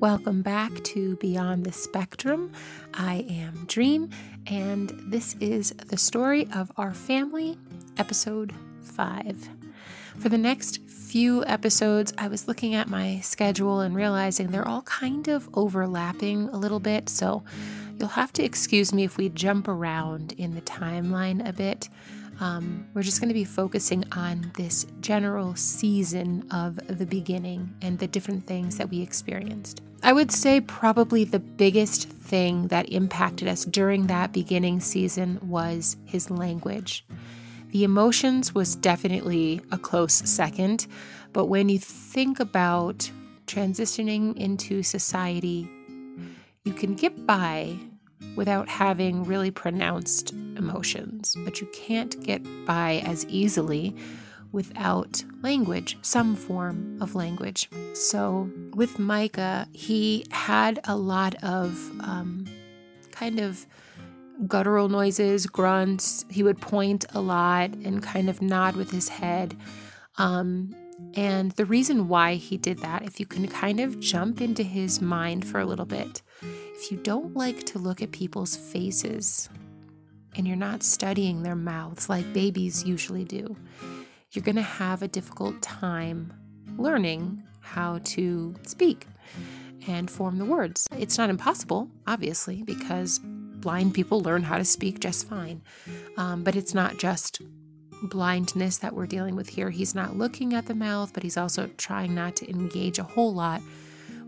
[0.00, 2.52] Welcome back to Beyond the Spectrum.
[2.94, 4.08] I am Dream,
[4.46, 7.58] and this is the story of our family,
[7.98, 9.50] episode 5.
[10.18, 14.80] For the next few episodes, I was looking at my schedule and realizing they're all
[14.82, 17.44] kind of overlapping a little bit, so
[17.98, 21.90] you'll have to excuse me if we jump around in the timeline a bit.
[22.40, 27.98] Um, we're just going to be focusing on this general season of the beginning and
[27.98, 29.82] the different things that we experienced.
[30.02, 35.98] I would say probably the biggest thing that impacted us during that beginning season was
[36.06, 37.04] his language.
[37.72, 40.86] The emotions was definitely a close second,
[41.34, 43.10] but when you think about
[43.46, 45.68] transitioning into society,
[46.64, 47.76] you can get by
[48.36, 53.96] without having really pronounced emotions, but you can't get by as easily
[54.52, 57.68] without language, some form of language.
[57.94, 62.46] So with Micah, he had a lot of um,
[63.12, 63.66] kind of
[64.46, 66.24] guttural noises, grunts.
[66.30, 69.56] He would point a lot and kind of nod with his head.
[70.16, 70.74] Um,
[71.14, 75.00] and the reason why he did that, if you can kind of jump into his
[75.00, 79.48] mind for a little bit, if you don't like to look at people's faces
[80.36, 83.56] and you're not studying their mouths like babies usually do,
[84.32, 86.32] you're going to have a difficult time
[86.78, 89.06] learning how to speak
[89.88, 90.86] and form the words.
[90.96, 95.62] It's not impossible, obviously, because blind people learn how to speak just fine.
[96.16, 97.40] Um, but it's not just
[98.02, 99.70] blindness that we're dealing with here.
[99.70, 103.34] He's not looking at the mouth, but he's also trying not to engage a whole
[103.34, 103.62] lot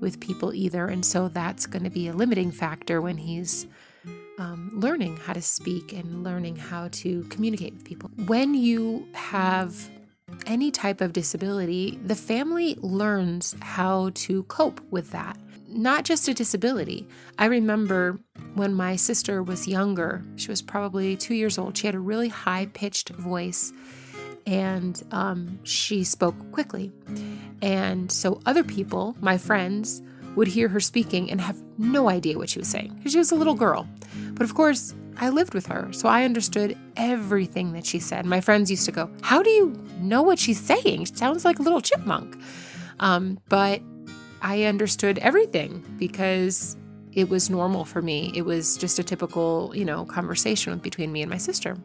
[0.00, 0.86] with people either.
[0.86, 3.66] And so that's going to be a limiting factor when he's
[4.38, 8.10] um, learning how to speak and learning how to communicate with people.
[8.26, 9.90] When you have
[10.46, 15.36] any type of disability, the family learns how to cope with that.
[15.70, 17.06] Not just a disability.
[17.38, 18.18] I remember
[18.54, 22.28] when my sister was younger, she was probably two years old, she had a really
[22.28, 23.72] high pitched voice
[24.46, 26.92] and um, she spoke quickly.
[27.62, 30.02] And so other people, my friends,
[30.36, 33.32] would hear her speaking and have no idea what she was saying because she was
[33.32, 33.88] a little girl.
[34.32, 38.24] But of course, I lived with her, so I understood everything that she said.
[38.24, 41.04] My friends used to go, How do you know what she's saying?
[41.04, 42.40] She sounds like a little chipmunk.
[43.00, 43.82] Um, but
[44.42, 46.76] I understood everything because
[47.12, 48.32] it was normal for me.
[48.34, 51.76] It was just a typical, you know, conversation between me and my sister.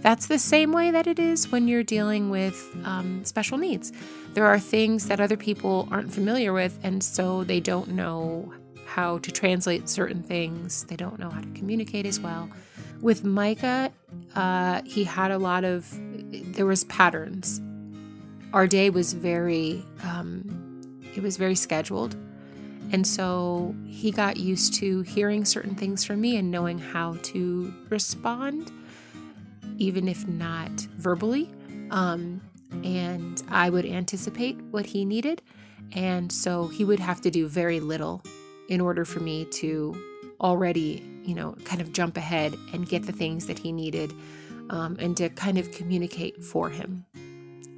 [0.00, 3.92] That's the same way that it is when you're dealing with um, special needs.
[4.34, 8.52] There are things that other people aren't familiar with, and so they don't know
[8.86, 10.84] how to translate certain things.
[10.84, 12.48] They don't know how to communicate as well.
[13.00, 13.92] With Micah,
[14.34, 15.88] uh, he had a lot of,
[16.54, 17.60] there was patterns.
[18.52, 20.59] Our day was very, um,
[21.14, 22.16] it was very scheduled.
[22.92, 27.72] And so he got used to hearing certain things from me and knowing how to
[27.88, 28.72] respond,
[29.78, 31.50] even if not verbally.
[31.90, 32.40] Um,
[32.84, 35.42] and I would anticipate what he needed.
[35.92, 38.22] And so he would have to do very little
[38.68, 39.96] in order for me to
[40.40, 44.12] already, you know, kind of jump ahead and get the things that he needed
[44.70, 47.04] um, and to kind of communicate for him.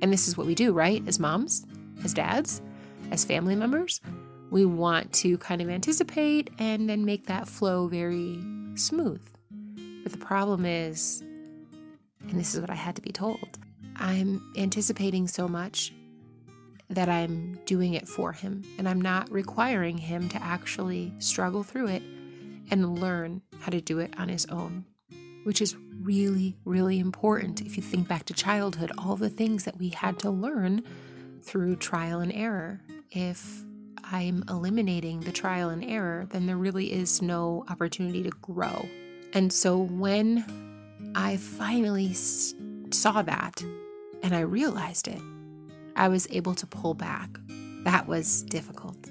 [0.00, 1.02] And this is what we do, right?
[1.06, 1.66] As moms,
[2.04, 2.60] as dads,
[3.10, 4.00] as family members,
[4.50, 8.38] we want to kind of anticipate and then make that flow very
[8.74, 9.22] smooth.
[10.02, 11.22] But the problem is,
[12.28, 13.58] and this is what I had to be told,
[13.96, 15.92] I'm anticipating so much
[16.90, 21.88] that I'm doing it for him and I'm not requiring him to actually struggle through
[21.88, 22.02] it
[22.70, 24.84] and learn how to do it on his own,
[25.44, 27.60] which is really, really important.
[27.62, 30.82] If you think back to childhood, all the things that we had to learn
[31.42, 32.80] through trial and error.
[33.10, 33.62] If
[34.04, 38.88] I'm eliminating the trial and error, then there really is no opportunity to grow.
[39.32, 40.44] And so when
[41.14, 43.62] I finally saw that
[44.22, 45.20] and I realized it,
[45.96, 47.30] I was able to pull back.
[47.84, 49.01] That was difficult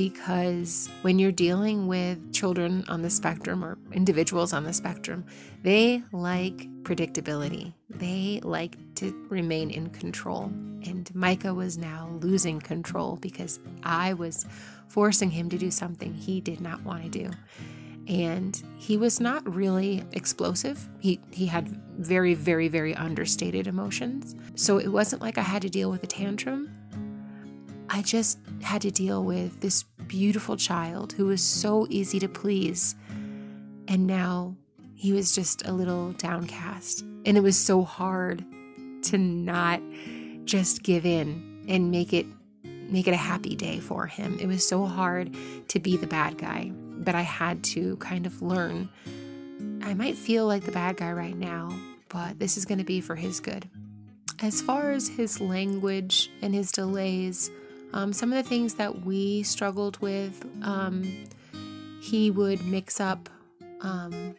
[0.00, 5.26] because when you're dealing with children on the spectrum or individuals on the spectrum,
[5.62, 7.74] they like predictability.
[7.90, 10.44] They like to remain in control.
[10.86, 14.46] And Micah was now losing control because I was
[14.88, 17.30] forcing him to do something he did not want to do.
[18.08, 20.88] And he was not really explosive.
[21.00, 21.68] He he had
[21.98, 24.34] very very very understated emotions.
[24.54, 26.70] So it wasn't like I had to deal with a tantrum.
[27.92, 32.96] I just had to deal with this beautiful child who was so easy to please.
[33.86, 34.56] And now
[34.96, 37.02] he was just a little downcast.
[37.24, 38.44] And it was so hard
[39.04, 39.80] to not
[40.44, 42.26] just give in and make it
[42.64, 44.36] make it a happy day for him.
[44.40, 45.32] It was so hard
[45.68, 48.88] to be the bad guy, but I had to kind of learn.
[49.80, 51.72] I might feel like the bad guy right now,
[52.08, 53.70] but this is going to be for his good.
[54.40, 57.52] As far as his language and his delays,
[57.92, 61.02] um, some of the things that we struggled with, um,
[62.00, 63.28] he would mix up
[63.80, 64.34] um,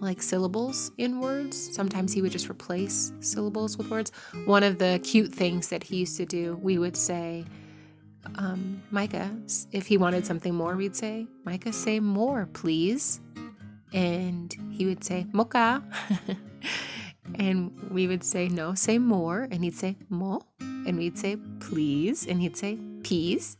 [0.00, 1.56] like syllables in words.
[1.74, 4.12] Sometimes he would just replace syllables with words.
[4.44, 7.44] One of the cute things that he used to do, we would say,
[8.36, 9.30] um, Micah,
[9.72, 13.20] if he wanted something more, we'd say, Micah, say more, please.
[13.92, 15.82] And he would say, Mocha.
[17.38, 19.48] and we would say, no, say more.
[19.50, 20.42] And he'd say, mo.
[20.60, 22.26] And we'd say, please.
[22.26, 23.56] And he'd say, peas.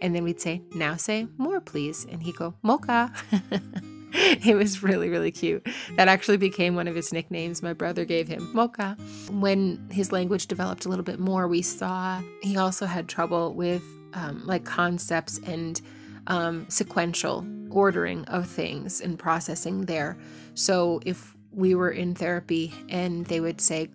[0.00, 2.06] And then we'd say, now say more, please.
[2.10, 3.12] And he'd go, mocha.
[4.12, 5.66] it was really, really cute.
[5.96, 7.62] That actually became one of his nicknames.
[7.62, 8.96] My brother gave him Mocha.
[9.30, 13.82] When his language developed a little bit more, we saw he also had trouble with
[14.14, 15.80] um, like concepts and
[16.26, 20.18] um, sequential ordering of things and processing there.
[20.54, 23.88] So if we were in therapy and they would say,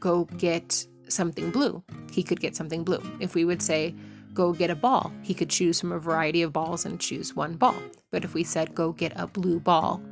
[0.00, 1.82] go get something blue,
[2.12, 3.02] he could get something blue.
[3.20, 3.94] If we would say,
[4.34, 5.12] go get a ball.
[5.22, 7.76] He could choose from a variety of balls and choose one ball.
[8.10, 10.02] But if we said go get a blue ball,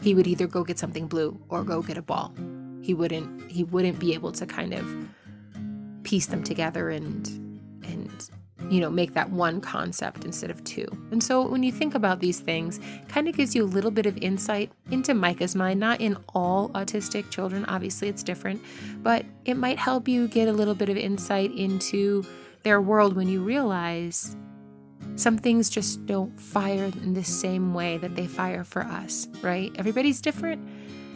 [0.00, 2.34] he would either go get something blue or go get a ball.
[2.82, 4.86] He wouldn't he wouldn't be able to kind of
[6.04, 7.26] piece them together and
[7.84, 8.30] and
[8.70, 10.86] you know make that one concept instead of two.
[11.10, 14.06] And so when you think about these things, kind of gives you a little bit
[14.06, 18.62] of insight into Micah's mind, not in all autistic children, obviously it's different,
[19.02, 22.24] but it might help you get a little bit of insight into
[22.62, 24.36] their world when you realize
[25.16, 29.72] some things just don't fire in the same way that they fire for us, right?
[29.76, 30.66] Everybody's different,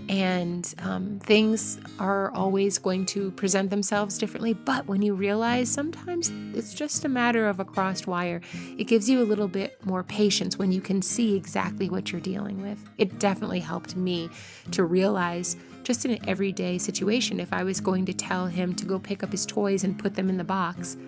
[0.08, 4.54] and um, things are always going to present themselves differently.
[4.54, 8.40] But when you realize sometimes it's just a matter of a crossed wire,
[8.78, 12.20] it gives you a little bit more patience when you can see exactly what you're
[12.20, 12.78] dealing with.
[12.96, 14.30] It definitely helped me
[14.70, 18.84] to realize just in an everyday situation, if I was going to tell him to
[18.84, 20.98] go pick up his toys and put them in the box,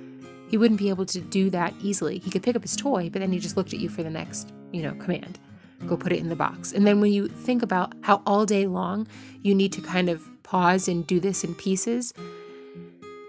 [0.49, 2.19] he wouldn't be able to do that easily.
[2.19, 4.11] He could pick up his toy, but then he just looked at you for the
[4.11, 5.39] next, you know, command.
[5.87, 6.73] Go put it in the box.
[6.73, 9.07] And then when you think about how all day long
[9.43, 12.13] you need to kind of pause and do this in pieces,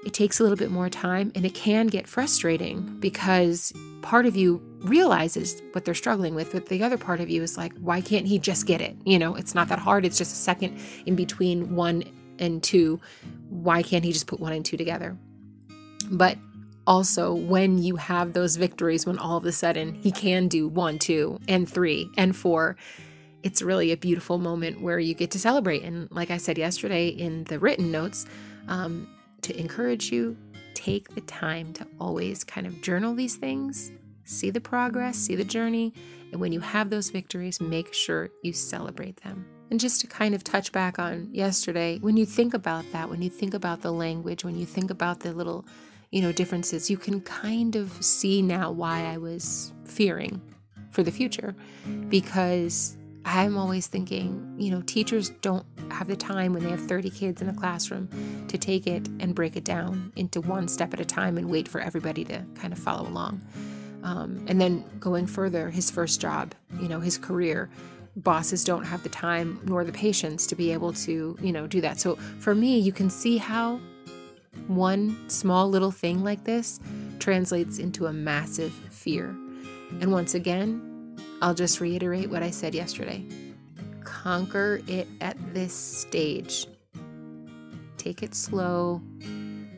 [0.06, 3.72] it takes a little bit more time and it can get frustrating because
[4.02, 7.58] part of you realizes what they're struggling with, but the other part of you is
[7.58, 8.96] like, why can't he just get it?
[9.06, 10.06] You know, it's not that hard.
[10.06, 12.04] It's just a second in between one
[12.40, 13.00] and two.
[13.50, 15.18] Why can't he just put one and two together?
[16.10, 16.38] But
[16.88, 21.00] also when you have those victories when all of a sudden he can do one,
[21.00, 22.76] two, and three, and four.
[23.44, 25.84] It's really a beautiful moment where you get to celebrate.
[25.84, 28.26] And like I said yesterday in the written notes,
[28.68, 29.08] um,
[29.42, 30.38] to encourage you,
[30.74, 33.92] take the time to always kind of journal these things,
[34.24, 35.94] see the progress, see the journey.
[36.32, 39.46] And when you have those victories, make sure you celebrate them.
[39.70, 43.22] And just to kind of touch back on yesterday, when you think about that, when
[43.22, 45.66] you think about the language, when you think about the little
[46.12, 50.42] you know, differences, you can kind of see now why I was fearing
[50.92, 51.56] for the future
[52.10, 57.10] because I'm always thinking, you know, teachers don't have the time when they have 30
[57.10, 58.10] kids in a classroom
[58.48, 61.68] to take it and break it down into one step at a time and wait
[61.68, 63.42] for everybody to kind of follow along.
[64.04, 67.70] Um, and then going further, his first job, you know, his career,
[68.18, 71.80] bosses don't have the time nor the patience to be able to, you know, do
[71.82, 72.00] that.
[72.00, 73.80] So for me, you can see how
[74.68, 76.80] one small little thing like this
[77.20, 79.30] translates into a massive fear.
[80.00, 83.26] And once again, I'll just reiterate what I said yesterday
[84.04, 86.68] conquer it at this stage.
[87.98, 89.02] Take it slow.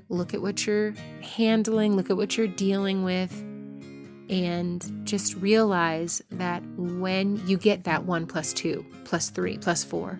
[0.09, 3.31] Look at what you're handling, look at what you're dealing with,
[4.29, 10.19] and just realize that when you get that one plus two, plus three, plus four,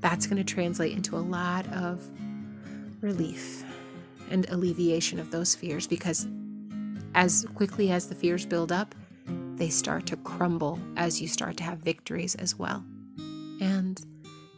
[0.00, 2.06] that's going to translate into a lot of
[3.02, 3.64] relief
[4.30, 6.26] and alleviation of those fears because
[7.14, 8.94] as quickly as the fears build up,
[9.56, 12.84] they start to crumble as you start to have victories as well.
[13.60, 14.00] And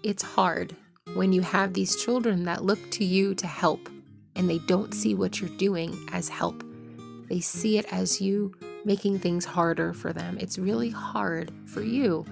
[0.02, 0.76] it's hard
[1.14, 3.88] when you have these children that look to you to help
[4.36, 6.62] and they don't see what you're doing as help.
[7.28, 10.38] They see it as you making things harder for them.
[10.40, 12.24] It's really hard for you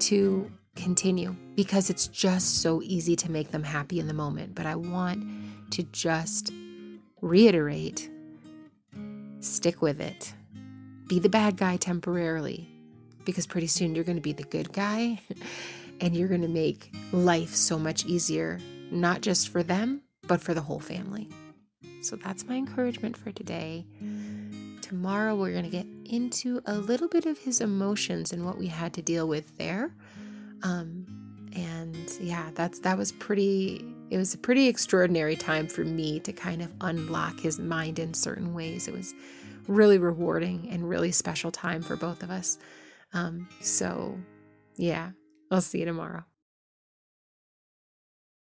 [0.00, 4.54] to continue because it's just so easy to make them happy in the moment.
[4.54, 5.24] But I want
[5.70, 6.52] to just
[7.20, 8.10] reiterate
[9.40, 10.34] stick with it.
[11.08, 12.68] Be the bad guy temporarily
[13.24, 15.20] because pretty soon you're going to be the good guy
[16.00, 18.58] and you're going to make life so much easier,
[18.90, 21.28] not just for them, but for the whole family.
[22.02, 23.86] So that's my encouragement for today
[24.88, 28.66] tomorrow we're going to get into a little bit of his emotions and what we
[28.66, 29.94] had to deal with there.
[30.62, 31.06] Um,
[31.54, 33.87] and yeah, that's that was pretty.
[34.10, 38.14] It was a pretty extraordinary time for me to kind of unlock his mind in
[38.14, 38.88] certain ways.
[38.88, 39.14] It was
[39.66, 42.58] really rewarding and really special time for both of us.
[43.12, 44.18] Um, so
[44.76, 45.10] yeah,
[45.50, 46.24] I'll see you tomorrow.